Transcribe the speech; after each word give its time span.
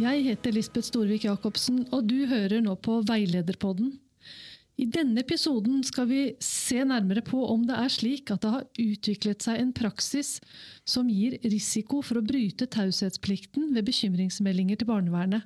Jeg 0.00 0.22
heter 0.24 0.54
Lisbeth 0.54 0.86
Storvik 0.86 1.26
Jacobsen, 1.26 1.82
og 1.92 2.06
du 2.08 2.22
hører 2.30 2.62
nå 2.64 2.72
på 2.80 3.02
Veilederpodden. 3.04 3.90
I 4.80 4.86
denne 4.88 5.20
episoden 5.20 5.82
skal 5.84 6.06
vi 6.08 6.20
se 6.40 6.78
nærmere 6.88 7.20
på 7.26 7.42
om 7.52 7.66
det 7.68 7.76
er 7.76 7.92
slik 7.92 8.30
at 8.32 8.40
det 8.40 8.52
har 8.54 8.64
utviklet 8.80 9.44
seg 9.44 9.60
en 9.60 9.74
praksis 9.76 10.38
som 10.88 11.10
gir 11.12 11.36
risiko 11.44 12.00
for 12.06 12.16
å 12.16 12.24
bryte 12.24 12.70
taushetsplikten 12.72 13.74
ved 13.74 13.90
bekymringsmeldinger 13.90 14.80
til 14.80 14.88
barnevernet. 14.88 15.44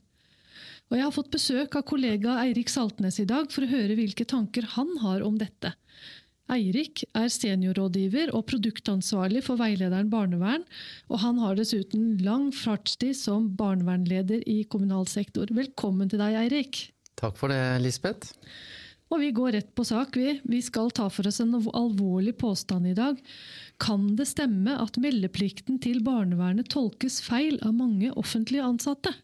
Og 0.86 1.00
jeg 1.00 1.06
har 1.08 1.16
fått 1.16 1.34
besøk 1.34 1.74
av 1.80 1.88
kollega 1.90 2.36
Eirik 2.44 2.70
Saltnes 2.70 3.18
i 3.18 3.26
dag 3.26 3.50
for 3.50 3.66
å 3.66 3.72
høre 3.72 3.98
hvilke 3.98 4.28
tanker 4.28 4.70
han 4.76 4.92
har 5.02 5.26
om 5.26 5.40
dette. 5.40 5.74
Eirik 6.52 7.06
er 7.16 7.30
seniorrådgiver 7.32 8.34
og 8.36 8.44
produktansvarlig 8.50 9.40
for 9.46 9.56
veilederen 9.56 10.10
Barnevern, 10.12 10.66
og 11.08 11.22
han 11.22 11.40
har 11.40 11.56
dessuten 11.56 12.18
lang 12.24 12.50
fartstid 12.52 13.16
som 13.16 13.48
barnevernleder 13.56 14.44
i 14.50 14.60
kommunal 14.68 15.08
sektor. 15.08 15.48
Velkommen 15.56 16.12
til 16.12 16.20
deg, 16.20 16.36
Eirik. 16.42 16.82
Takk 17.16 17.38
for 17.40 17.52
det, 17.52 17.60
Lisbeth. 17.80 18.34
Og 19.12 19.20
vi 19.22 19.30
går 19.36 19.54
rett 19.56 19.72
på 19.76 19.84
sak, 19.86 20.16
vi. 20.18 20.38
Vi 20.44 20.60
skal 20.64 20.92
ta 20.92 21.06
for 21.12 21.28
oss 21.28 21.40
en 21.40 21.54
alvorlig 21.54 22.34
påstand 22.40 22.88
i 22.90 22.96
dag. 22.98 23.20
Kan 23.80 24.10
det 24.18 24.26
stemme 24.28 24.76
at 24.80 24.98
meldeplikten 25.00 25.80
til 25.80 26.02
barnevernet 26.04 26.68
tolkes 26.72 27.20
feil 27.24 27.60
av 27.64 27.76
mange 27.78 28.12
offentlige 28.20 28.64
ansatte? 28.66 29.14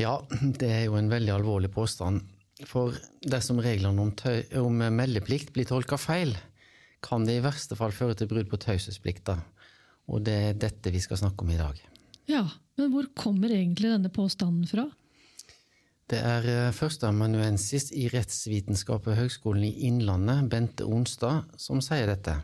Ja, 0.00 0.18
det 0.60 0.70
er 0.70 0.84
jo 0.88 0.98
en 0.98 1.12
veldig 1.12 1.34
alvorlig 1.38 1.70
påstand. 1.74 2.24
For 2.68 2.96
dersom 3.24 3.60
reglene 3.62 4.02
om, 4.04 4.12
om 4.60 4.82
meldeplikt 4.96 5.54
blir 5.54 5.68
tolka 5.68 5.96
feil, 6.00 6.34
kan 7.00 7.24
det 7.24 7.38
i 7.38 7.44
verste 7.44 7.76
fall 7.78 7.94
føre 7.96 8.16
til 8.18 8.28
brudd 8.30 8.50
på 8.50 8.60
taushetsplikta. 8.60 9.38
Og 10.10 10.24
det 10.26 10.36
er 10.50 10.58
dette 10.68 10.92
vi 10.92 11.00
skal 11.00 11.20
snakke 11.22 11.46
om 11.46 11.52
i 11.54 11.60
dag. 11.60 11.78
Ja, 12.30 12.44
men 12.78 12.92
hvor 12.92 13.08
kommer 13.16 13.52
egentlig 13.52 13.92
denne 13.92 14.10
påstanden 14.12 14.68
fra? 14.68 14.86
Det 16.10 16.18
er 16.26 16.46
eh, 16.50 16.74
førsteamanuensis 16.74 17.92
i 17.94 18.08
rettsvitenskap 18.10 19.06
ved 19.06 19.18
Høgskolen 19.20 19.68
i 19.68 19.86
Innlandet, 19.86 20.48
Bente 20.50 20.86
Onstad, 20.86 21.52
som 21.60 21.82
sier 21.84 22.10
dette. 22.10 22.34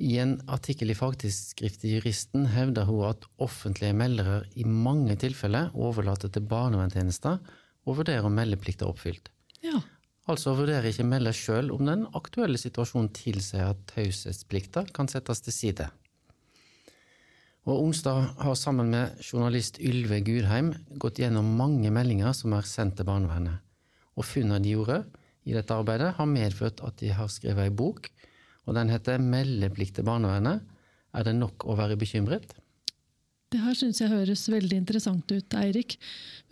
I 0.00 0.18
en 0.22 0.36
artikkel 0.48 0.92
i 0.92 0.96
fagtidsskriftet 0.96 1.88
Juristen 1.90 2.46
hevder 2.52 2.86
hun 2.88 3.08
at 3.08 3.24
offentlige 3.42 3.96
meldere 3.96 4.42
i 4.56 4.64
mange 4.64 5.16
tilfeller 5.20 5.72
overlater 5.76 6.32
til 6.32 6.46
barnevernstjenester 6.48 7.40
og 7.86 8.00
vurdere 8.00 8.26
om 8.26 8.36
meldeplikt 8.36 8.82
er 8.82 8.90
oppfylt. 8.90 9.30
Ja. 9.64 9.80
Altså 10.30 10.52
vurderer 10.54 10.90
ikke 10.90 11.06
melder 11.08 11.34
sjøl 11.34 11.72
om 11.74 11.88
den 11.88 12.04
aktuelle 12.16 12.60
situasjonen 12.60 13.10
tilsier 13.16 13.72
at 13.72 13.80
taushetsplikta 13.90 14.84
kan 14.94 15.08
settes 15.10 15.42
til 15.44 15.56
side. 15.56 15.88
Og 17.68 17.82
Onsdag 17.84 18.30
har 18.40 18.56
sammen 18.56 18.92
med 18.92 19.18
journalist 19.20 19.80
Ylve 19.84 20.20
Gudheim 20.24 20.72
gått 21.02 21.20
gjennom 21.20 21.50
mange 21.58 21.90
meldinger 21.92 22.32
som 22.36 22.54
er 22.56 22.68
sendt 22.68 22.96
til 22.98 23.08
barnevernet. 23.08 23.60
Og 24.16 24.26
funnene 24.26 24.62
de 24.64 24.72
gjorde 24.74 25.02
i 25.48 25.56
dette 25.56 25.74
arbeidet, 25.74 26.14
har 26.16 26.28
medført 26.28 26.80
at 26.84 26.96
de 27.00 27.12
har 27.16 27.28
skrevet 27.32 27.68
ei 27.68 27.74
bok, 27.74 28.10
og 28.68 28.76
den 28.76 28.90
heter 28.92 29.18
'Meldeplikt 29.18 29.96
til 29.96 30.04
barnevernet'. 30.04 30.60
Er 31.14 31.24
det 31.24 31.34
nok 31.34 31.64
å 31.64 31.76
være 31.76 31.96
bekymret? 31.96 32.54
Det 33.50 33.58
her 33.58 33.74
syns 33.74 33.98
jeg 33.98 34.12
høres 34.12 34.44
veldig 34.46 34.76
interessant 34.78 35.32
ut, 35.34 35.54
Eirik. 35.58 35.96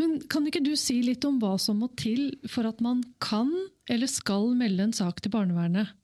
Men 0.00 0.16
kan 0.30 0.46
ikke 0.48 0.64
du 0.64 0.72
si 0.78 0.98
litt 1.06 1.22
om 1.28 1.38
hva 1.38 1.54
som 1.62 1.78
må 1.78 1.92
til 1.98 2.32
for 2.50 2.66
at 2.66 2.82
man 2.82 3.04
kan 3.22 3.52
eller 3.88 4.10
skal 4.10 4.50
melde 4.58 4.88
en 4.88 4.96
sak 4.96 5.22
til 5.22 5.32
barnevernet? 5.34 5.94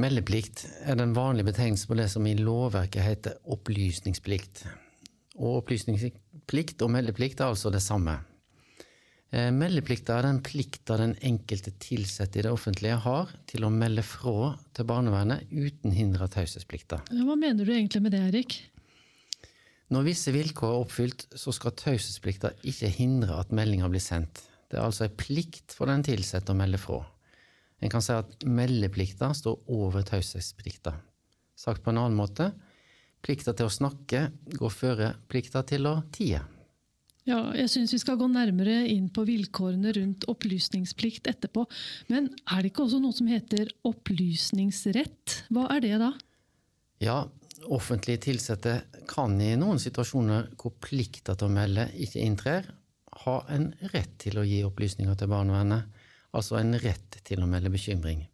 Meldeplikt 0.00 0.64
er 0.88 0.96
den 0.98 1.12
vanlige 1.14 1.52
betegnelsen 1.52 1.90
på 1.90 1.98
det 2.00 2.08
som 2.10 2.24
i 2.26 2.34
lovverket 2.38 3.04
heter 3.04 3.36
opplysningsplikt. 3.54 4.64
Og 5.36 5.60
opplysningsplikt 5.60 6.82
og 6.82 6.94
meldeplikt 6.96 7.44
er 7.44 7.52
altså 7.52 7.70
det 7.70 7.84
samme. 7.84 8.16
Eh, 9.34 9.50
meldeplikta 9.54 10.16
er 10.16 10.28
den 10.28 10.42
plikta 10.46 10.96
den 10.98 11.14
enkelte 11.20 11.72
ansatte 11.92 12.38
i 12.38 12.42
det 12.46 12.52
offentlige 12.54 12.98
har 13.04 13.32
til 13.50 13.66
å 13.66 13.70
melde 13.70 14.02
fra 14.06 14.54
til 14.72 14.86
barnevernet 14.88 15.50
uten 15.50 15.92
hinder 15.92 16.24
av 16.26 16.32
taushetsplikta. 16.34 17.04
Hva 17.10 17.36
mener 17.36 17.64
du 17.64 17.72
egentlig 17.74 18.02
med 18.02 18.14
det, 18.14 18.28
Erik? 18.30 18.62
Når 19.94 20.08
visse 20.08 20.32
vilkår 20.34 20.72
er 20.72 20.82
oppfylt, 20.82 21.26
så 21.38 21.52
skal 21.54 21.74
taushetsplikta 21.78 22.50
ikke 22.66 22.88
hindre 22.90 23.36
at 23.38 23.52
meldinga 23.54 23.86
blir 23.92 24.02
sendt. 24.02 24.40
Det 24.66 24.80
er 24.80 24.88
altså 24.88 25.06
en 25.06 25.14
plikt 25.14 25.74
for 25.76 25.86
den 25.86 26.02
ansatte 26.02 26.50
å 26.50 26.58
melde 26.58 26.80
fra. 26.82 27.04
En 27.78 27.92
kan 27.92 28.02
si 28.02 28.14
at 28.16 28.42
meldeplikta 28.42 29.28
står 29.36 29.60
over 29.70 30.02
taushetsplikta. 30.08 30.96
Sagt 31.54 31.84
på 31.84 31.92
en 31.92 32.00
annen 32.00 32.18
måte, 32.18 32.48
plikta 33.22 33.54
til 33.54 33.68
å 33.68 33.74
snakke 33.76 34.26
går 34.56 34.74
føre 34.74 35.12
plikta 35.30 35.62
til 35.68 35.86
å 35.86 36.00
tie. 36.14 36.42
Ja, 37.24 37.38
jeg 37.56 37.70
syns 37.72 37.94
vi 37.94 38.00
skal 38.02 38.18
gå 38.20 38.26
nærmere 38.28 38.82
inn 38.90 39.06
på 39.14 39.22
vilkårene 39.24 39.94
rundt 39.96 40.26
opplysningsplikt 40.28 41.30
etterpå. 41.30 41.64
Men 42.10 42.28
er 42.50 42.64
det 42.64 42.72
ikke 42.72 42.84
også 42.84 43.00
noe 43.00 43.16
som 43.16 43.30
heter 43.30 43.70
opplysningsrett? 43.86 45.38
Hva 45.54 45.70
er 45.76 45.86
det 45.86 45.94
da? 46.02 46.10
Ja, 47.04 47.22
offentlige 47.72 48.32
ansatte 48.34 48.74
kan 49.08 49.36
i 49.40 49.54
noen 49.60 49.80
situasjoner 49.82 50.50
hvor 50.60 50.74
plikta 50.82 51.36
til 51.36 51.48
å 51.48 51.54
melde 51.54 51.88
ikke 51.94 52.22
inntrer, 52.24 52.68
ha 53.24 53.36
en 53.54 53.70
rett 53.92 54.16
til 54.22 54.40
å 54.40 54.46
gi 54.46 54.62
opplysninger 54.66 55.16
til 55.18 55.30
barnevernet, 55.30 55.86
altså 56.34 56.58
en 56.58 56.74
rett 56.82 57.20
til 57.24 57.42
å 57.42 57.48
melde 57.48 57.72
bekymring. 57.72 58.24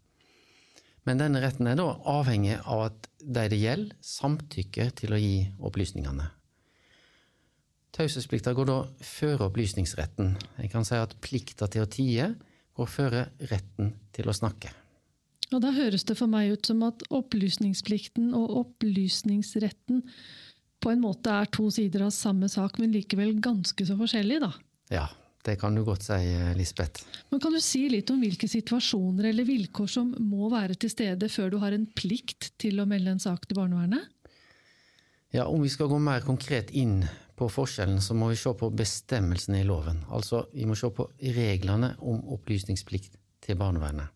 Men 1.09 1.21
denne 1.21 1.41
retten 1.43 1.69
er 1.69 1.79
da 1.81 1.89
avhengig 2.13 2.59
av 2.65 2.87
at 2.89 3.09
de 3.21 3.47
det 3.53 3.61
gjelder, 3.61 3.97
samtykker 4.05 4.93
til 4.97 5.17
å 5.17 5.21
gi 5.21 5.49
opplysningene. 5.59 6.29
Taushetsplikta 7.97 8.53
går 8.55 8.69
da 8.69 8.79
før 9.05 9.47
opplysningsretten. 9.49 10.37
Jeg 10.63 10.71
kan 10.73 10.87
si 10.87 10.97
at 10.97 11.17
plikta 11.21 11.67
til 11.69 11.85
å 11.85 11.91
tie 11.91 12.31
går 12.79 12.89
før 12.89 13.17
retten 13.51 13.95
til 14.15 14.31
å 14.31 14.37
snakke. 14.37 14.71
Og 15.51 15.63
Da 15.65 15.73
høres 15.75 16.05
det 16.07 16.17
for 16.19 16.31
meg 16.31 16.53
ut 16.55 16.69
som 16.69 16.83
at 16.87 17.03
opplysningsplikten 17.11 18.31
og 18.39 18.53
opplysningsretten 18.65 20.05
på 20.81 20.93
en 20.93 21.03
måte 21.03 21.33
er 21.35 21.49
to 21.53 21.67
sider 21.75 22.07
av 22.07 22.13
samme 22.15 22.49
sak, 22.49 22.79
men 22.81 22.95
likevel 22.95 23.35
ganske 23.43 23.85
så 23.85 23.97
forskjellige, 23.99 24.47
da. 24.47 24.53
Ja, 24.95 25.09
det 25.45 25.59
kan 25.61 25.75
du 25.77 25.83
godt 25.85 26.07
si, 26.07 26.19
Lisbeth. 26.57 27.05
Men 27.31 27.41
Kan 27.41 27.53
du 27.53 27.61
si 27.61 27.83
litt 27.89 28.11
om 28.13 28.21
hvilke 28.23 28.49
situasjoner 28.49 29.31
eller 29.31 29.49
vilkår 29.49 29.91
som 29.91 30.15
må 30.19 30.49
være 30.53 30.79
til 30.81 30.93
stede 30.93 31.29
før 31.33 31.51
du 31.53 31.59
har 31.63 31.77
en 31.77 31.87
plikt 31.87 32.53
til 32.61 32.81
å 32.81 32.89
melde 32.89 33.17
en 33.17 33.23
sak 33.23 33.47
til 33.47 33.59
barnevernet? 33.59 34.07
Ja, 35.33 35.47
Om 35.47 35.63
vi 35.63 35.69
skal 35.71 35.89
gå 35.89 35.99
mer 36.03 36.25
konkret 36.27 36.73
inn 36.75 37.05
på 37.39 37.49
forskjellen, 37.49 38.01
så 38.01 38.15
må 38.15 38.29
vi 38.33 38.37
se 38.37 38.53
på 38.53 38.71
bestemmelsene 38.75 39.61
i 39.61 39.69
loven. 39.69 40.03
Altså, 40.11 40.47
vi 40.53 40.67
må 40.69 40.75
se 40.77 40.91
på 40.93 41.07
reglene 41.37 41.95
om 42.01 42.21
opplysningsplikt 42.35 43.15
til 43.41 43.57
barnevernet. 43.57 44.11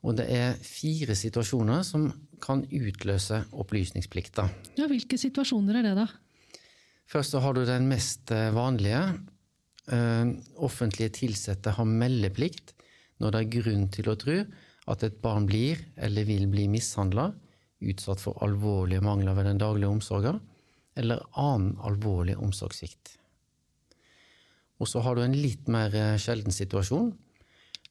Og 0.00 0.16
det 0.16 0.26
er 0.32 0.56
fire 0.64 1.16
situasjoner 1.18 1.84
som 1.84 2.08
kan 2.40 2.62
utløse 2.64 3.42
opplysningsplikta. 3.52 4.46
Ja, 4.80 4.88
Hvilke 4.88 5.18
situasjoner 5.20 5.80
er 5.80 5.90
det, 5.90 5.94
da? 5.98 6.06
Først 7.10 7.34
så 7.34 7.42
har 7.44 7.56
du 7.56 7.64
den 7.68 7.88
mest 7.90 8.32
eh, 8.32 8.48
vanlige. 8.54 9.02
Uh, 9.90 10.36
offentlige 10.62 11.26
ansatte 11.26 11.72
har 11.74 11.86
meldeplikt 11.88 12.76
når 13.18 13.32
det 13.32 13.38
er 13.40 13.54
grunn 13.56 13.88
til 13.90 14.10
å 14.12 14.14
tro 14.20 14.36
at 14.92 15.02
et 15.02 15.16
barn 15.24 15.48
blir 15.48 15.80
eller 15.98 16.28
vil 16.28 16.44
bli 16.52 16.68
mishandla, 16.70 17.30
utsatt 17.80 18.22
for 18.22 18.38
alvorlige 18.44 19.02
mangler 19.02 19.34
ved 19.34 19.48
den 19.48 19.58
daglige 19.58 19.90
omsorgen, 19.90 20.38
eller 20.94 21.24
annen 21.38 21.74
alvorlig 21.82 22.36
omsorgssvikt. 22.38 23.16
Og 24.80 24.88
så 24.88 25.02
har 25.04 25.16
du 25.16 25.24
en 25.24 25.36
litt 25.36 25.68
mer 25.72 25.94
eh, 25.96 26.16
sjelden 26.20 26.54
situasjon 26.54 27.10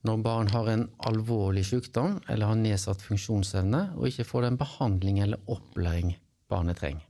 når 0.08 0.22
barn 0.24 0.50
har 0.54 0.70
en 0.72 0.86
alvorlig 1.10 1.66
sykdom 1.68 2.20
eller 2.32 2.52
har 2.52 2.60
nedsatt 2.60 3.02
funksjonsevne 3.04 3.82
og 3.98 4.08
ikke 4.08 4.28
får 4.28 4.48
den 4.48 4.60
behandling 4.60 5.20
eller 5.26 5.52
opplæring 5.52 6.14
barnet 6.52 6.80
trenger. 6.80 7.04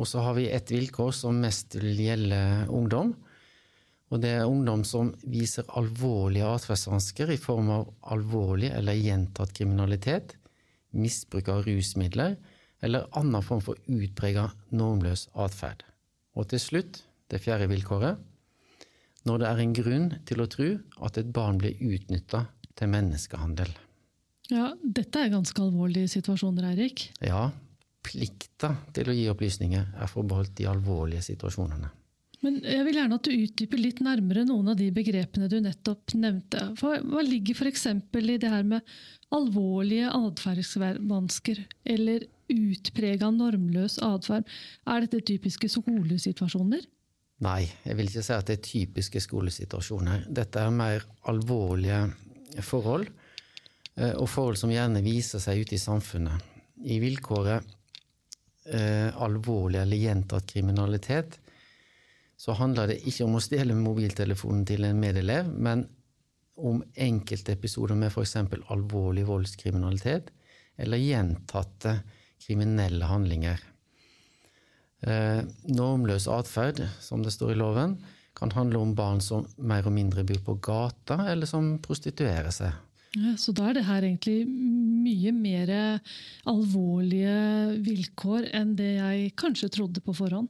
Og 0.00 0.08
så 0.08 0.22
har 0.24 0.38
vi 0.38 0.48
et 0.48 0.72
vilkår 0.72 1.12
som 1.14 1.42
mest 1.44 1.76
vil 1.76 2.00
gjelde 2.00 2.38
ungdom. 2.72 3.12
Og 4.12 4.20
det 4.24 4.32
er 4.38 4.48
ungdom 4.48 4.82
som 4.88 5.12
viser 5.28 5.68
alvorlige 5.78 6.48
atferdsvansker 6.48 7.32
i 7.32 7.40
form 7.40 7.70
av 7.72 7.92
alvorlig 8.12 8.72
eller 8.72 8.98
gjentatt 8.98 9.52
kriminalitet, 9.56 10.34
misbruk 10.96 11.48
av 11.52 11.62
rusmidler 11.68 12.36
eller 12.82 13.06
annen 13.16 13.44
form 13.46 13.62
for 13.64 13.78
utprega 13.86 14.48
normløs 14.74 15.28
atferd. 15.38 15.84
Og 16.36 16.48
til 16.50 16.60
slutt, 16.60 17.02
det 17.30 17.40
fjerde 17.44 17.68
vilkåret, 17.70 18.18
når 19.28 19.42
det 19.42 19.48
er 19.48 19.62
en 19.62 19.74
grunn 19.76 20.10
til 20.28 20.42
å 20.42 20.48
tro 20.50 20.68
at 21.06 21.18
et 21.20 21.32
barn 21.34 21.60
blir 21.60 21.78
utnytta 21.78 22.46
til 22.78 22.92
menneskehandel. 22.92 23.70
Ja, 24.52 24.72
dette 24.82 25.22
er 25.22 25.32
ganske 25.32 25.62
alvorlige 25.62 26.10
situasjoner, 26.12 26.72
Eirik. 26.72 27.06
Ja, 27.24 27.46
plikta 28.02 28.74
til 28.94 29.10
å 29.10 29.16
gi 29.16 29.28
opplysninger 29.30 29.92
er 29.94 30.10
forbeholdt 30.10 30.56
de 30.58 30.68
alvorlige 30.70 31.24
situasjonene. 31.30 31.92
Men 32.42 32.58
jeg 32.66 32.82
vil 32.88 32.96
gjerne 32.98 33.16
at 33.20 33.26
du 33.28 33.32
utdyper 33.36 33.78
litt 33.78 34.00
nærmere 34.02 34.42
noen 34.48 34.72
av 34.72 34.78
de 34.80 34.88
begrepene 34.94 35.46
du 35.50 35.60
nettopp 35.62 36.16
nevnte. 36.18 36.64
Hva, 36.80 36.96
hva 36.98 37.22
ligger 37.22 37.54
f.eks. 37.54 37.86
i 37.86 38.38
det 38.42 38.50
her 38.50 38.66
med 38.66 38.82
alvorlige 39.32 40.10
atferdsvansker 40.10 41.62
eller 41.94 42.26
utprega 42.52 43.30
normløs 43.32 44.00
atferd. 44.02 44.50
Er 44.90 45.06
dette 45.06 45.22
typiske 45.30 45.70
skolesituasjoner? 45.70 46.82
Nei, 47.42 47.64
jeg 47.82 47.98
vil 47.98 48.06
ikke 48.06 48.22
si 48.22 48.34
at 48.36 48.46
det 48.46 48.58
er 48.58 48.66
typiske 48.66 49.22
skolesituasjoner. 49.24 50.26
Dette 50.30 50.62
er 50.62 50.74
mer 50.74 51.02
alvorlige 51.30 52.04
forhold, 52.62 53.08
eh, 53.96 54.14
og 54.14 54.28
forhold 54.30 54.60
som 54.60 54.70
gjerne 54.70 55.02
viser 55.02 55.42
seg 55.42 55.64
ute 55.64 55.74
i 55.74 55.82
samfunnet. 55.82 56.50
I 56.86 57.00
vilkåret 57.02 57.66
eh, 58.70 59.10
alvorlig 59.22 59.80
eller 59.82 60.04
gjentatt 60.04 60.46
kriminalitet 60.54 61.40
så 62.42 62.54
handler 62.58 62.90
det 62.90 63.02
ikke 63.06 63.26
om 63.26 63.36
å 63.38 63.42
stjele 63.42 63.74
mobiltelefonen 63.78 64.64
til 64.66 64.86
en 64.86 64.98
medelev, 64.98 65.50
men 65.50 65.84
om 66.62 66.80
enkelte 66.94 67.54
episoder 67.54 67.98
med 67.98 68.10
f.eks. 68.10 68.36
alvorlig 68.70 69.26
voldskriminalitet 69.28 70.30
eller 70.82 70.98
gjentatte 70.98 71.98
kriminelle 72.42 73.06
handlinger. 73.06 73.60
Eh, 75.02 75.42
normløs 75.66 76.28
atferd, 76.30 76.78
som 77.02 77.24
det 77.24 77.34
står 77.34 77.54
i 77.54 77.58
loven, 77.58 77.96
kan 78.38 78.52
handle 78.54 78.80
om 78.80 78.94
barn 78.96 79.20
som 79.20 79.44
mer 79.58 79.86
og 79.88 79.94
mindre 79.96 80.24
bor 80.26 80.40
på 80.46 80.56
gata, 80.62 81.18
eller 81.32 81.48
som 81.50 81.74
prostituerer 81.82 82.52
seg. 82.54 82.72
Ja, 83.12 83.34
så 83.36 83.52
da 83.52 83.66
er 83.68 83.76
det 83.76 83.84
her 83.84 84.06
egentlig 84.06 84.46
mye 84.48 85.34
mer 85.36 85.70
alvorlige 86.48 87.34
vilkår 87.84 88.46
enn 88.56 88.70
det 88.78 88.94
jeg 88.94 89.34
kanskje 89.36 89.68
trodde 89.74 90.00
på 90.00 90.14
forhånd. 90.16 90.48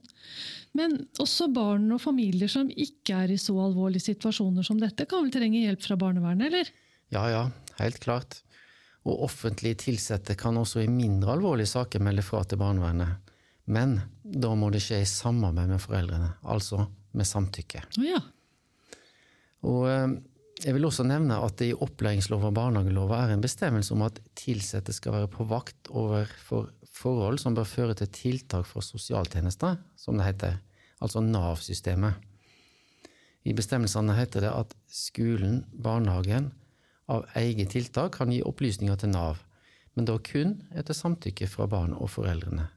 Men 0.77 0.95
også 1.19 1.49
barn 1.51 1.89
og 1.91 1.99
familier 2.05 2.47
som 2.47 2.71
ikke 2.71 3.17
er 3.25 3.33
i 3.35 3.41
så 3.41 3.57
alvorlige 3.65 4.07
situasjoner 4.07 4.63
som 4.63 4.79
dette, 4.79 5.09
kan 5.09 5.25
vel 5.25 5.35
trenge 5.35 5.65
hjelp 5.65 5.83
fra 5.83 5.99
barnevernet, 5.99 6.47
eller? 6.47 6.71
Ja, 7.11 7.25
ja, 7.33 7.43
helt 7.81 7.99
klart. 8.05 8.39
Og 9.03 9.25
offentlige 9.27 9.81
tilsatte 9.89 10.37
kan 10.39 10.55
også 10.57 10.85
i 10.85 10.91
mindre 10.91 11.35
alvorlige 11.35 11.73
saker 11.73 11.99
melde 12.05 12.23
fra 12.23 12.45
til 12.47 12.63
barnevernet. 12.63 13.32
Men 13.65 13.99
da 14.23 14.51
må 14.59 14.69
det 14.73 14.83
skje 14.83 15.01
i 15.03 15.09
samarbeid 15.09 15.71
med 15.71 15.81
foreldrene, 15.81 16.33
altså 16.43 16.87
med 17.13 17.27
samtykke. 17.27 17.83
Ja. 18.03 18.19
Og 19.63 19.87
eh, 19.87 20.15
jeg 20.63 20.75
vil 20.75 20.87
også 20.87 21.05
nevne 21.07 21.39
at 21.43 21.57
det 21.59 21.71
i 21.71 21.77
opplæringslova 21.85 22.49
og 22.51 22.57
barnehagelova 22.57 23.23
er 23.23 23.33
en 23.33 23.43
bestemmelse 23.43 23.93
om 23.95 24.03
at 24.05 24.19
ansatte 24.47 24.95
skal 24.95 25.15
være 25.17 25.31
på 25.31 25.47
vakt 25.49 25.91
overfor 25.91 26.69
forhold 26.93 27.39
som 27.41 27.55
bør 27.57 27.67
føre 27.67 27.95
til 27.97 28.11
tiltak 28.13 28.67
fra 28.69 28.83
sosialtjenester, 28.85 29.79
som 29.97 30.19
det 30.19 30.27
heter, 30.27 30.59
altså 31.01 31.23
Nav-systemet. 31.25 32.19
I 33.43 33.55
bestemmelsene 33.57 34.15
heter 34.15 34.45
det 34.45 34.51
at 34.53 34.75
skolen, 34.87 35.63
barnehagen, 35.73 36.51
av 37.11 37.25
eget 37.35 37.73
tiltak 37.73 38.15
kan 38.15 38.31
gi 38.31 38.39
opplysninger 38.45 38.95
til 39.01 39.11
Nav, 39.11 39.41
men 39.97 40.07
da 40.07 40.15
kun 40.23 40.55
etter 40.71 40.95
samtykke 40.95 41.49
fra 41.51 41.67
barn 41.67 41.91
og 41.97 42.13
foreldrene. 42.13 42.69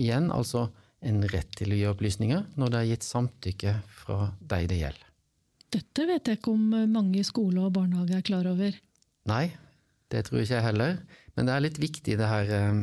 Igjen 0.00 0.30
altså 0.32 0.68
en 1.04 1.22
rett 1.32 1.52
til 1.56 1.72
å 1.72 1.78
gi 1.78 1.86
opplysninger 1.88 2.44
når 2.60 2.72
det 2.72 2.80
er 2.80 2.90
gitt 2.94 3.06
samtykke 3.06 3.74
fra 4.02 4.30
de 4.40 4.60
det 4.70 4.80
gjelder. 4.80 5.06
Dette 5.70 6.06
vet 6.08 6.28
jeg 6.28 6.40
ikke 6.40 6.54
om 6.56 6.64
mange 6.90 7.20
i 7.20 7.26
skole 7.26 7.62
og 7.62 7.74
barnehage 7.76 8.16
er 8.16 8.26
klar 8.26 8.48
over. 8.50 8.74
Nei, 9.30 9.44
det 10.10 10.24
tror 10.26 10.42
ikke 10.42 10.56
jeg 10.56 10.66
heller. 10.66 10.96
Men 11.36 11.46
det 11.46 11.54
er 11.54 11.64
litt 11.64 11.78
viktig 11.80 12.16
det 12.18 12.30
her, 12.30 12.50
eh, 12.56 12.80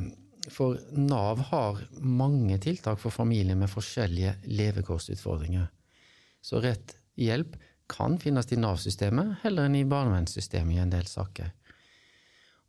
for 0.53 0.79
Nav 0.95 1.41
har 1.49 1.81
mange 1.99 2.57
tiltak 2.63 3.01
for 3.01 3.11
familier 3.11 3.57
med 3.59 3.71
forskjellige 3.71 4.37
levekårsutfordringer. 4.47 5.67
Så 6.41 6.61
rett 6.63 6.95
hjelp 7.19 7.57
kan 7.91 8.17
finnes 8.19 8.47
i 8.51 8.59
Nav-systemet 8.59 9.41
heller 9.43 9.67
enn 9.67 9.75
i 9.79 9.87
barnevernssystemet 9.87 10.77
i 10.77 10.81
en 10.83 10.93
del 10.93 11.07
saker. 11.07 11.51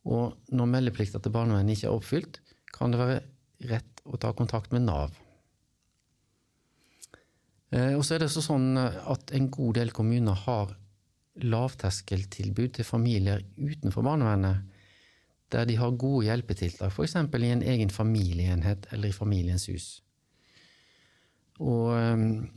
Og 0.08 0.54
når 0.54 0.70
meldeplikta 0.72 1.20
til 1.22 1.34
barnevernet 1.34 1.76
ikke 1.76 1.90
er 1.90 1.94
oppfylt, 1.94 2.40
kan 2.74 2.94
det 2.94 3.00
være 3.00 3.22
rett 3.70 3.97
å 4.08 4.20
ta 4.20 4.32
kontakt 4.36 4.72
med 4.74 4.86
Nav. 4.86 5.16
Eh, 7.70 7.94
og 7.94 8.04
så 8.06 8.16
er 8.16 8.24
det 8.24 8.32
sånn 8.32 8.72
at 8.78 9.32
en 9.36 9.50
god 9.52 9.78
del 9.80 9.92
kommuner 9.94 10.36
har 10.46 10.72
lavterskeltilbud 11.38 12.74
til 12.78 12.86
familier 12.86 13.44
utenfor 13.56 14.06
barnevernet, 14.06 14.64
der 15.52 15.68
de 15.68 15.78
har 15.80 15.96
gode 15.96 16.26
hjelpetiltak, 16.26 16.92
f.eks. 16.92 17.14
i 17.16 17.52
en 17.52 17.62
egen 17.62 17.90
familieenhet 17.90 18.88
eller 18.92 19.08
i 19.08 19.16
familiens 19.16 19.68
hus. 19.70 19.86
Og 21.64 21.94
um, 21.94 22.48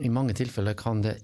i 0.00 0.10
mange 0.12 0.36
tilfeller 0.38 0.76
kan 0.78 1.02
det 1.04 1.16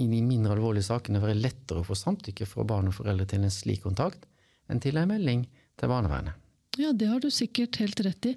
i 0.00 0.06
de 0.06 0.20
mindre 0.22 0.54
alvorlige 0.54 0.86
sakene 0.86 1.20
være 1.20 1.40
lettere 1.40 1.82
å 1.82 1.88
få 1.88 1.96
samtykke 1.98 2.46
fra 2.46 2.64
barn 2.64 2.88
og 2.88 2.96
foreldre 3.00 3.26
til 3.28 3.42
en 3.44 3.52
slik 3.52 3.82
kontakt 3.84 4.28
enn 4.70 4.80
til 4.80 5.00
en 5.00 5.10
melding 5.10 5.42
til 5.80 5.90
barnevernet. 5.90 6.36
Ja, 6.78 6.92
det 6.92 7.08
har 7.10 7.20
du 7.20 7.30
sikkert 7.34 7.80
helt 7.80 8.00
rett 8.06 8.30
i. 8.30 8.36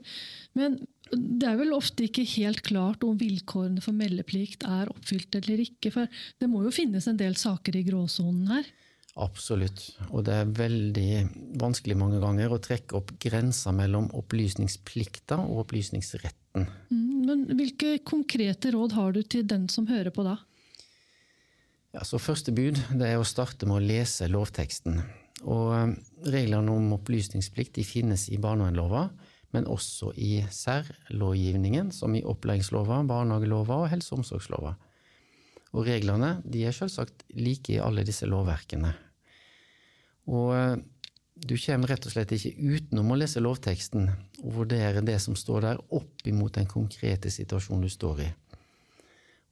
Men 0.58 0.80
det 1.14 1.46
er 1.46 1.60
vel 1.60 1.74
ofte 1.76 2.08
ikke 2.08 2.26
helt 2.36 2.64
klart 2.66 3.04
om 3.06 3.18
vilkårene 3.20 3.84
for 3.84 3.96
meldeplikt 3.96 4.66
er 4.66 4.90
oppfylt 4.90 5.36
eller 5.38 5.62
ikke. 5.66 5.92
For 5.94 6.24
det 6.42 6.50
må 6.50 6.64
jo 6.66 6.74
finnes 6.74 7.08
en 7.10 7.20
del 7.20 7.38
saker 7.40 7.78
i 7.78 7.84
gråsonen 7.86 8.50
her? 8.50 8.72
Absolutt. 9.22 9.92
Og 10.10 10.24
det 10.26 10.34
er 10.40 10.54
veldig 10.58 11.10
vanskelig 11.62 11.98
mange 12.00 12.22
ganger 12.24 12.56
å 12.56 12.62
trekke 12.62 12.98
opp 12.98 13.14
grensa 13.22 13.74
mellom 13.76 14.08
opplysningsplikta 14.18 15.38
og 15.44 15.68
opplysningsretten. 15.68 16.66
Mm, 16.90 17.20
men 17.28 17.44
hvilke 17.60 18.00
konkrete 18.08 18.74
råd 18.74 18.98
har 18.98 19.14
du 19.14 19.22
til 19.22 19.46
den 19.46 19.68
som 19.70 19.86
hører 19.92 20.10
på 20.16 20.26
da? 20.26 20.40
Ja, 21.94 22.02
så 22.02 22.18
Første 22.18 22.50
bud 22.56 22.80
det 22.98 23.12
er 23.12 23.22
å 23.22 23.28
starte 23.28 23.70
med 23.70 23.78
å 23.78 23.86
lese 23.86 24.26
lovteksten. 24.32 25.04
Og 25.44 25.76
eh, 25.76 25.94
Reglene 26.24 26.72
om 26.72 26.94
opplysningsplikt 26.96 27.82
finnes 27.84 28.30
i 28.32 28.40
barnevernlova, 28.40 29.10
men 29.54 29.68
også 29.68 30.14
i 30.16 30.38
særlovgivningen, 30.50 31.92
som 31.92 32.16
i 32.16 32.24
opplæringslova, 32.24 33.02
barnehagelova 33.08 33.84
og 33.84 33.90
helse- 33.92 34.14
og 34.14 34.22
omsorgslova. 34.22 34.74
Og 35.74 35.88
reglene 35.90 36.38
er 36.48 36.74
selvsagt 36.74 37.26
like 37.36 37.76
i 37.76 37.82
alle 37.82 38.06
disse 38.08 38.30
lovverkene. 38.30 38.94
Og 40.32 40.54
eh, 40.56 40.78
du 41.36 41.58
kommer 41.58 41.92
rett 41.92 42.06
og 42.08 42.14
slett 42.14 42.32
ikke 42.38 42.54
utenom 42.56 43.12
å 43.12 43.18
lese 43.20 43.42
lovteksten 43.44 44.08
og 44.44 44.50
vurdere 44.62 45.04
det 45.04 45.20
som 45.20 45.36
står 45.36 45.66
der, 45.66 45.82
opp 45.92 46.24
imot 46.30 46.56
den 46.56 46.70
konkrete 46.70 47.32
situasjonen 47.34 47.84
du 47.84 47.92
står 47.92 48.24
i. 48.24 48.30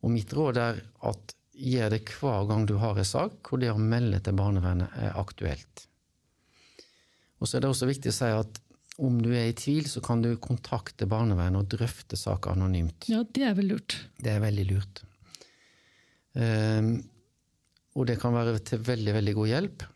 Og 0.02 0.14
mitt 0.14 0.32
råd 0.34 0.62
er 0.62 0.80
at 1.10 1.36
gjør 1.52 1.94
det 1.94 2.02
hver 2.16 2.48
gang 2.50 2.66
du 2.70 2.76
har 2.82 2.98
en 2.98 3.08
sak 3.08 3.48
hvor 3.48 3.62
det 3.62 3.72
å 3.72 3.80
melde 3.80 4.22
til 4.24 4.38
barnevernet 4.38 4.94
er 5.00 5.18
aktuelt. 5.20 5.86
Og 7.42 7.50
så 7.50 7.58
er 7.58 7.64
det 7.64 7.72
også 7.72 7.90
viktig 7.90 8.12
å 8.12 8.18
si 8.18 8.30
at 8.38 8.62
om 9.02 9.18
du 9.24 9.32
er 9.34 9.50
i 9.50 9.56
tvil, 9.58 9.88
så 9.90 10.02
kan 10.04 10.22
du 10.22 10.36
kontakte 10.42 11.08
barnevernet 11.10 11.64
og 11.64 11.72
drøfte 11.72 12.20
saken 12.20 12.60
anonymt. 12.60 13.08
Ja, 13.10 13.24
det 13.24 13.48
er 13.48 13.56
vel 13.58 13.72
lurt. 13.72 13.96
Det 14.22 14.34
er 14.34 14.44
veldig 14.44 14.66
lurt. 14.70 15.02
Um, 16.38 16.92
og 17.98 18.08
det 18.08 18.20
kan 18.22 18.36
være 18.36 18.60
til 18.68 18.84
veldig, 18.86 19.16
veldig 19.18 19.34
god 19.40 19.52
hjelp. 19.52 19.88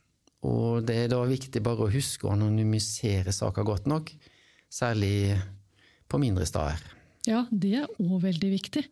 Og 0.46 0.88
det 0.88 0.98
er 1.04 1.12
da 1.12 1.22
viktig 1.28 1.62
bare 1.66 1.86
å 1.86 1.94
huske 1.94 2.28
å 2.28 2.34
anonymisere 2.34 3.34
saker 3.36 3.68
godt 3.68 3.88
nok, 3.90 4.12
særlig 4.72 5.36
på 6.10 6.20
mindre 6.22 6.48
steder. 6.50 6.82
Ja, 7.26 7.46
det 7.50 7.74
er 7.82 8.02
òg 8.02 8.20
veldig 8.26 8.52
viktig. 8.54 8.84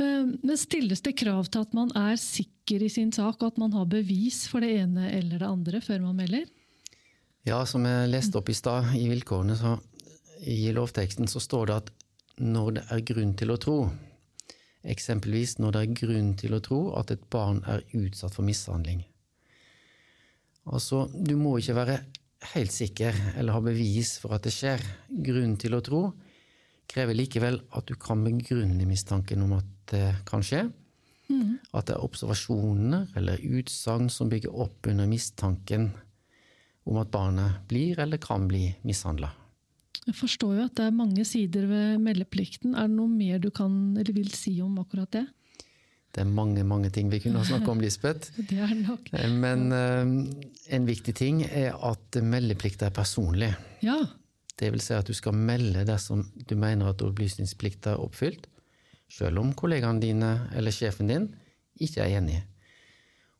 Ehm, 0.00 0.36
men 0.42 0.58
stilles 0.58 1.02
det 1.04 1.16
krav 1.20 1.48
til 1.50 1.64
at 1.64 1.76
man 1.76 1.92
er 1.98 2.16
sikker 2.20 2.84
i 2.86 2.90
sin 2.92 3.12
sak, 3.12 3.40
og 3.40 3.52
at 3.52 3.60
man 3.60 3.74
har 3.76 3.88
bevis 3.90 4.46
for 4.50 4.64
det 4.64 4.72
ene 4.82 5.10
eller 5.12 5.42
det 5.42 5.48
andre 5.48 5.80
før 5.84 6.02
man 6.06 6.18
melder? 6.20 6.46
Ja, 7.46 7.62
som 7.66 7.86
jeg 7.88 8.10
leste 8.12 8.38
opp 8.40 8.50
i 8.52 8.56
stad, 8.56 8.92
i 8.96 9.08
vilkårene 9.10 9.56
så, 9.56 9.76
i 10.44 10.70
lovteksten, 10.76 11.28
så 11.28 11.40
står 11.40 11.70
det 11.70 11.78
at 11.80 11.90
når 12.40 12.76
det 12.78 12.84
er 12.94 13.04
grunn 13.12 13.34
til 13.36 13.52
å 13.52 13.58
tro, 13.60 13.78
eksempelvis 14.80 15.58
når 15.60 15.76
det 15.76 15.80
er 15.82 15.98
grunn 16.00 16.30
til 16.40 16.56
å 16.56 16.62
tro 16.64 16.80
at 16.96 17.12
et 17.12 17.24
barn 17.32 17.60
er 17.68 17.84
utsatt 17.96 18.36
for 18.36 18.46
mishandling. 18.46 19.02
Altså, 20.70 21.06
du 21.12 21.34
må 21.40 21.58
ikke 21.58 21.76
være 21.76 21.98
helt 22.54 22.72
sikker 22.72 23.16
eller 23.36 23.56
ha 23.56 23.60
bevis 23.64 24.14
for 24.20 24.36
at 24.36 24.44
det 24.46 24.52
skjer. 24.54 24.84
Grunn 25.10 25.56
til 25.60 25.76
å 25.76 25.82
tro 25.84 26.02
krever 26.90 27.16
likevel 27.16 27.60
at 27.76 27.88
du 27.88 27.96
kan 28.00 28.22
begrunne 28.26 28.86
mistanken 28.88 29.44
om 29.46 29.56
at 29.60 29.74
det 29.92 30.06
kan 30.28 30.44
skje. 30.44 30.66
Mm. 31.30 31.58
At 31.76 31.86
det 31.86 31.96
er 31.96 32.04
observasjoner 32.04 33.12
eller 33.18 33.42
utsagn 33.58 34.10
som 34.10 34.30
bygger 34.30 34.54
opp 34.66 34.88
under 34.90 35.06
mistanken 35.10 35.92
om 36.90 36.98
at 36.98 37.12
barnet 37.12 37.60
blir 37.70 38.00
eller 38.02 38.18
kan 38.22 38.48
bli 38.50 38.70
mishandla. 38.86 39.30
Jeg 40.08 40.16
forstår 40.16 40.56
jo 40.56 40.64
at 40.64 40.78
det 40.78 40.86
er 40.88 40.96
mange 40.96 41.24
sider 41.28 41.66
ved 41.70 42.00
meldeplikten. 42.02 42.74
Er 42.74 42.88
det 42.88 42.96
noe 42.96 43.10
mer 43.10 43.38
du 43.42 43.50
kan 43.54 43.74
eller 43.98 44.16
vil 44.16 44.32
si 44.34 44.56
om 44.64 44.78
akkurat 44.82 45.12
det? 45.14 45.26
Det 46.10 46.24
er 46.24 46.30
mange 46.30 46.64
mange 46.66 46.90
ting 46.90 47.10
vi 47.12 47.20
kunne 47.22 47.44
snakke 47.46 47.70
om, 47.70 47.80
Lisbeth. 47.84 48.32
det 48.34 48.58
er 48.58 48.72
nok. 48.80 49.12
Eh, 49.14 49.30
men 49.30 49.68
uh, 49.70 50.74
en 50.74 50.88
viktig 50.88 51.14
ting 51.14 51.44
er 51.46 51.76
at 51.76 52.18
meldeplikt 52.18 52.82
er 52.82 52.90
personlig. 52.94 53.52
Ja. 53.86 54.00
Det 54.60 54.68
vil 54.74 54.82
si 54.84 54.94
at 54.96 55.08
du 55.08 55.16
skal 55.16 55.36
melde 55.36 55.86
dersom 55.88 56.26
du 56.36 56.56
mener 56.58 56.92
at 56.92 57.02
opplysningsplikten 57.04 57.94
er 57.94 58.02
oppfylt, 58.02 58.46
selv 59.10 59.40
om 59.42 59.54
kollegaene 59.56 60.02
dine 60.02 60.32
eller 60.56 60.74
sjefen 60.74 61.10
din 61.10 61.30
ikke 61.80 62.04
er 62.04 62.18
enig. 62.20 62.42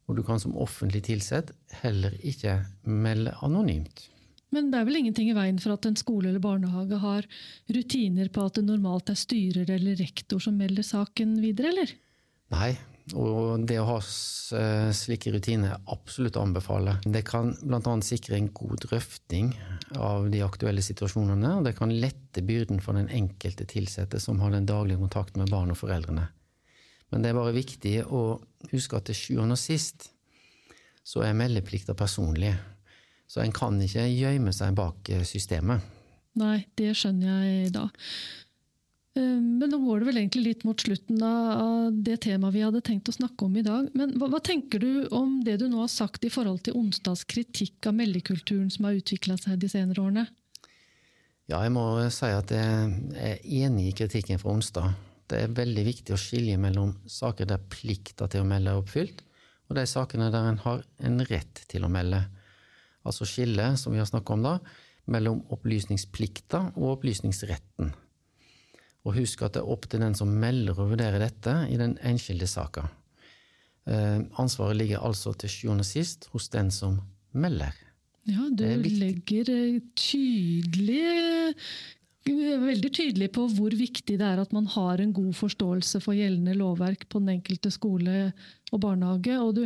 Og 0.09 0.17
du 0.19 0.25
kan 0.27 0.41
som 0.43 0.57
offentlig 0.59 1.05
tilsett 1.07 1.53
heller 1.83 2.17
ikke 2.27 2.57
melde 2.89 3.37
anonymt. 3.45 4.09
Men 4.51 4.73
det 4.73 4.81
er 4.81 4.87
vel 4.89 4.99
ingenting 4.99 5.29
i 5.31 5.37
veien 5.37 5.61
for 5.63 5.77
at 5.77 5.87
en 5.87 5.99
skole 5.99 6.33
eller 6.33 6.43
barnehage 6.43 6.99
har 6.99 7.27
rutiner 7.71 8.31
på 8.35 8.49
at 8.49 8.59
det 8.59 8.65
normalt 8.67 9.13
er 9.13 9.19
styrer 9.19 9.71
eller 9.77 10.01
rektor 10.01 10.43
som 10.43 10.57
melder 10.59 10.87
saken 10.87 11.37
videre, 11.43 11.71
eller? 11.71 11.93
Nei, 12.51 12.73
og 13.19 13.65
det 13.69 13.79
å 13.81 13.87
ha 13.89 13.99
eh, 14.01 14.91
slike 14.97 15.33
rutiner 15.35 15.75
er 15.75 15.93
absolutt 15.93 16.39
å 16.39 16.45
anbefale. 16.47 16.97
Det 17.05 17.23
kan 17.27 17.53
bl.a. 17.61 17.95
sikre 18.05 18.39
en 18.39 18.51
god 18.55 18.85
drøfting 18.87 19.53
av 19.99 20.29
de 20.33 20.43
aktuelle 20.47 20.85
situasjonene, 20.85 21.57
og 21.59 21.67
det 21.67 21.77
kan 21.79 21.93
lette 21.93 22.45
byrden 22.47 22.83
for 22.85 22.99
den 22.99 23.11
enkelte 23.13 23.67
ansatte 23.79 24.21
som 24.23 24.41
har 24.41 24.55
den 24.55 24.69
daglige 24.69 25.01
kontakten 25.01 25.43
med 25.43 25.53
barn 25.53 25.73
og 25.75 25.81
foreldrene. 25.81 26.29
Men 27.11 27.23
det 27.23 27.31
er 27.31 27.39
bare 27.41 27.57
viktig 27.57 27.97
å 28.07 28.25
huske 28.71 28.99
at 28.99 29.09
til 29.11 29.19
sjuende 29.19 29.59
og 29.59 29.63
sist 29.63 30.11
så 31.07 31.25
er 31.27 31.35
meldeplikta 31.35 31.97
personlig. 31.99 32.53
Så 33.31 33.43
en 33.43 33.55
kan 33.55 33.79
ikke 33.83 34.07
gjemme 34.11 34.53
seg 34.55 34.77
bak 34.79 35.11
eh, 35.11 35.27
systemet. 35.27 35.83
Nei, 36.39 36.63
det 36.79 36.95
skjønner 36.99 37.43
jeg 37.47 37.73
da. 37.75 37.89
Eh, 39.19 39.39
men 39.43 39.67
nå 39.73 39.79
går 39.83 40.01
det 40.01 40.09
vel 40.11 40.21
egentlig 40.21 40.45
litt 40.45 40.65
mot 40.69 40.81
slutten 40.81 41.23
av 41.27 41.95
det 42.07 42.21
temaet 42.27 42.55
vi 42.55 42.63
hadde 42.63 42.83
tenkt 42.87 43.11
å 43.11 43.17
snakke 43.17 43.47
om 43.47 43.57
i 43.59 43.65
dag. 43.67 43.89
Men 43.99 44.15
hva, 44.21 44.31
hva 44.31 44.43
tenker 44.45 44.83
du 44.83 45.09
om 45.17 45.41
det 45.47 45.59
du 45.63 45.67
nå 45.71 45.83
har 45.83 45.91
sagt 45.91 46.27
i 46.27 46.33
forhold 46.33 46.63
til 46.67 46.79
onsdags 46.79 47.25
kritikk 47.31 47.91
av 47.91 47.97
meldekulturen 47.99 48.71
som 48.71 48.87
har 48.87 48.99
utvikla 49.01 49.39
seg 49.41 49.59
de 49.63 49.71
senere 49.73 50.05
årene? 50.05 50.27
Ja, 51.51 51.65
jeg 51.65 51.73
må 51.75 51.85
si 52.15 52.29
at 52.31 52.53
jeg 52.55 53.15
er 53.19 53.41
enig 53.67 53.89
i 53.89 53.95
kritikken 53.99 54.39
fra 54.39 54.53
onsdag. 54.55 54.93
Det 55.31 55.41
er 55.45 55.55
veldig 55.55 55.83
viktig 55.87 56.15
å 56.15 56.19
skilje 56.19 56.59
mellom 56.63 56.93
saker 57.11 57.49
der 57.51 57.63
plikta 57.71 58.29
til 58.31 58.45
å 58.45 58.47
melde 58.47 58.71
er 58.71 58.79
oppfylt, 58.79 59.25
og 59.71 59.79
de 59.79 59.85
sakene 59.87 60.31
der 60.31 60.47
en 60.47 60.61
har 60.63 60.85
en 61.07 61.25
rett 61.27 61.65
til 61.71 61.87
å 61.87 61.91
melde. 61.91 62.23
Altså 63.07 63.27
skille, 63.27 63.73
som 63.81 63.95
vi 63.95 63.99
har 63.99 64.07
snakket 64.07 64.37
om 64.37 64.47
da, 64.47 64.55
mellom 65.11 65.43
opplysningsplikta 65.55 66.69
og 66.77 66.97
opplysningsretten. 66.97 67.91
Og 69.07 69.17
husk 69.17 69.43
at 69.47 69.57
det 69.57 69.63
er 69.63 69.71
opp 69.73 69.87
til 69.89 70.03
den 70.03 70.17
som 70.19 70.33
melder 70.43 70.77
å 70.77 70.89
vurdere 70.91 71.21
dette 71.23 71.55
i 71.73 71.79
den 71.81 71.97
enskilde 72.05 72.49
saka. 72.51 72.89
Eh, 73.89 74.19
ansvaret 74.41 74.77
ligger 74.77 75.05
altså 75.07 75.33
til 75.41 75.53
sjuende 75.53 75.87
og 75.87 75.89
sist 75.89 76.29
hos 76.35 76.51
den 76.53 76.69
som 76.75 77.01
melder. 77.33 77.73
Ja, 78.29 78.45
du 78.53 78.67
legger 78.85 79.49
tydelige 79.49 79.81
tydelig 79.97 81.55
veldig 82.27 82.91
tydelig 82.93 83.31
på 83.33 83.47
hvor 83.55 83.75
viktig 83.75 84.19
det 84.21 84.27
er 84.27 84.41
at 84.43 84.53
man 84.53 84.67
har 84.69 85.01
en 85.01 85.13
god 85.17 85.33
forståelse 85.37 86.03
for 86.05 86.17
gjeldende 86.17 86.55
lovverk 86.59 87.07
på 87.09 87.23
den 87.23 87.37
enkelte 87.37 87.73
skole 87.73 88.33
og 88.71 88.83
barnehage. 88.83 89.39
Og 89.41 89.55
du, 89.57 89.63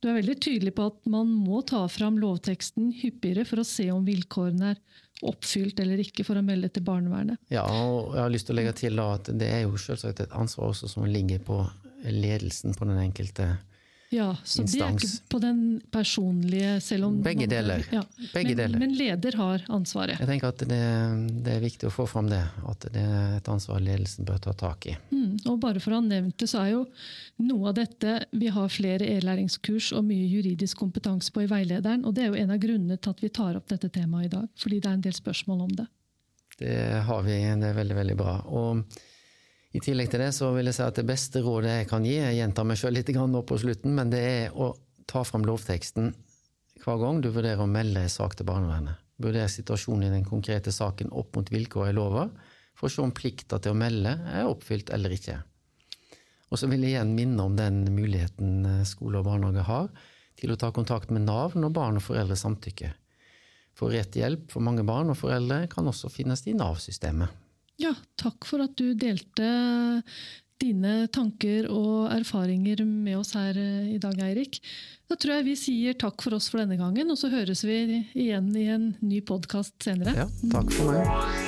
du, 0.00 0.08
er 0.08 0.20
veldig 0.20 0.36
tydelig 0.40 0.74
på 0.76 0.86
at 0.92 1.00
man 1.10 1.28
må 1.28 1.62
ta 1.66 1.82
fram 1.90 2.20
lovteksten 2.22 2.92
hyppigere 3.02 3.46
for 3.48 3.62
å 3.62 3.66
se 3.66 3.88
om 3.92 4.06
vilkårene 4.06 4.74
er 4.74 4.80
oppfylt 5.26 5.80
eller 5.80 6.02
ikke 6.02 6.26
for 6.28 6.38
å 6.38 6.44
melde 6.44 6.70
til 6.70 6.84
barnevernet. 6.86 7.40
Ja, 7.52 7.64
og 7.64 8.14
jeg 8.14 8.22
har 8.22 8.32
lyst 8.32 8.48
til 8.48 8.56
å 8.56 8.60
legge 8.60 8.76
til 8.76 9.00
at 9.02 9.30
det 9.32 9.48
er 9.48 9.64
jo 9.64 9.80
selvsagt 9.80 10.22
et 10.26 10.36
ansvar 10.36 10.74
også 10.74 10.90
som 10.92 11.08
ligger 11.08 11.40
på 11.42 11.62
ledelsen 12.06 12.76
på 12.76 12.86
den 12.86 13.00
enkelte 13.00 13.54
ja, 14.16 14.28
så 14.42 14.62
instans. 14.62 14.72
det 14.72 14.82
er 14.82 14.94
ikke 14.96 15.30
på 15.34 15.40
den 15.42 15.60
personlige 15.92 16.72
selv 16.84 17.08
om 17.08 17.18
Begge 17.24 17.46
deler. 17.50 17.84
Ja. 17.92 18.02
Begge 18.32 18.54
men, 18.54 18.58
deler. 18.60 18.82
men, 18.82 18.94
leder 18.96 19.36
har 19.40 19.64
ansvaret. 19.72 20.20
Jeg 20.20 20.30
tenker 20.30 20.54
at 20.54 20.64
det, 20.64 20.80
det, 21.44 21.56
er 21.56 21.62
viktig 21.64 21.90
å 21.90 21.92
få 21.94 22.06
fram 22.10 22.30
det. 22.32 22.42
At 22.68 22.88
det 22.94 23.02
er 23.02 23.36
et 23.38 23.50
ansvar 23.52 23.82
ledelsen 23.84 24.28
bør 24.28 24.40
ta 24.46 24.54
tak 24.56 24.88
i. 24.90 24.96
Mm, 25.12 25.36
og 25.52 25.58
bare 25.62 25.82
for 25.82 25.94
å 25.94 26.00
ha 26.00 26.06
nevnt 26.06 26.38
det, 26.42 26.50
så 26.50 26.62
er 26.64 26.72
jo 26.74 26.84
noe 27.46 27.70
av 27.70 27.76
dette 27.78 28.16
Vi 28.32 28.48
har 28.52 28.72
flere 28.72 29.08
e-læringskurs 29.16 29.92
og 29.96 30.06
mye 30.08 30.26
juridisk 30.30 30.80
kompetanse 30.80 31.34
på 31.34 31.44
i 31.44 31.50
veilederen. 31.50 32.06
Og 32.08 32.16
det 32.16 32.26
er 32.26 32.32
jo 32.32 32.40
en 32.40 32.54
av 32.56 32.62
grunnene 32.62 32.98
til 33.00 33.12
at 33.12 33.22
vi 33.24 33.32
tar 33.40 33.60
opp 33.60 33.68
dette 33.72 33.92
temaet 33.92 34.30
i 34.30 34.34
dag. 34.38 34.48
Fordi 34.56 34.80
det 34.80 34.90
er 34.90 34.98
en 34.98 35.06
del 35.08 35.16
spørsmål 35.16 35.68
om 35.68 35.76
det. 35.82 35.90
Det 36.56 36.78
har 37.04 37.22
vi. 37.26 37.36
Det 37.36 37.68
er 37.68 37.76
veldig, 37.76 38.00
veldig 38.00 38.16
bra. 38.16 38.38
Og 38.48 39.02
i 39.76 39.80
tillegg 39.82 40.08
til 40.08 40.22
det 40.22 40.30
så 40.32 40.48
vil 40.54 40.70
jeg 40.70 40.78
si 40.78 40.84
at 40.86 40.96
det 40.96 41.04
beste 41.08 41.42
rådet 41.44 41.74
jeg 41.82 41.88
kan 41.90 42.04
gi, 42.06 42.16
jeg 42.16 42.38
gjentar 42.38 42.64
meg 42.68 42.78
sjøl 42.80 42.96
litt 42.96 43.10
nå 43.12 43.42
på 43.44 43.58
slutten, 43.60 43.92
men 43.98 44.12
det 44.12 44.22
er 44.24 44.54
å 44.56 44.72
ta 45.08 45.22
fram 45.26 45.44
lovteksten 45.46 46.14
hver 46.82 47.00
gang 47.02 47.20
du 47.20 47.28
vurderer 47.34 47.60
å 47.64 47.68
melde 47.68 48.04
en 48.04 48.12
sak 48.12 48.36
til 48.38 48.48
barnevernet. 48.48 49.02
Vurder 49.20 49.48
situasjonen 49.48 50.08
i 50.08 50.12
den 50.12 50.26
konkrete 50.28 50.72
saken 50.72 51.12
opp 51.12 51.36
mot 51.36 51.52
vilkårene 51.52 51.92
i 51.92 51.96
lova, 51.96 52.26
for 52.76 52.88
å 52.88 52.92
se 52.92 53.04
om 53.04 53.14
plikta 53.16 53.58
til 53.60 53.72
å 53.72 53.78
melde 53.78 54.12
er 54.32 54.48
oppfylt 54.48 54.92
eller 54.92 55.14
ikke. 55.16 55.38
Og 56.52 56.60
så 56.60 56.68
vil 56.70 56.84
jeg 56.84 56.94
igjen 56.94 57.14
minne 57.16 57.46
om 57.48 57.56
den 57.56 57.80
muligheten 57.90 58.68
eh, 58.68 58.84
skole 58.86 59.20
og 59.20 59.26
barnehage 59.26 59.64
har 59.66 59.88
til 60.36 60.52
å 60.52 60.58
ta 60.60 60.70
kontakt 60.76 61.10
med 61.12 61.24
Nav 61.24 61.56
når 61.56 61.72
barn 61.74 61.98
og 61.98 62.04
foreldre 62.04 62.36
samtykker. 62.38 62.92
For 63.76 63.92
rett 63.92 64.16
hjelp 64.16 64.52
for 64.52 64.64
mange 64.64 64.84
barn 64.88 65.10
og 65.12 65.18
foreldre 65.20 65.64
kan 65.72 65.88
også 65.88 66.12
finnes 66.12 66.44
i 66.46 66.54
Nav-systemet. 66.56 67.45
Ja, 67.82 67.92
takk 68.20 68.46
for 68.48 68.64
at 68.64 68.76
du 68.78 68.94
delte 68.96 69.50
dine 70.62 71.04
tanker 71.12 71.68
og 71.68 72.06
erfaringer 72.14 72.80
med 72.86 73.18
oss 73.18 73.34
her 73.36 73.58
eh, 73.60 73.90
i 73.92 73.98
dag, 74.00 74.16
Eirik. 74.24 74.60
Da 75.06 75.18
tror 75.20 75.36
jeg 75.36 75.48
vi 75.50 75.56
sier 75.60 75.98
takk 76.00 76.24
for 76.24 76.38
oss 76.38 76.48
for 76.52 76.62
denne 76.62 76.78
gangen, 76.80 77.12
og 77.12 77.20
så 77.20 77.30
høres 77.32 77.64
vi 77.66 78.02
igjen 78.16 78.48
i 78.56 78.64
en 78.72 78.94
ny 79.04 79.20
podkast 79.26 79.76
senere. 79.84 80.16
Ja, 80.24 80.30
takk 80.54 80.72
for 80.78 80.96
meg. 80.96 81.45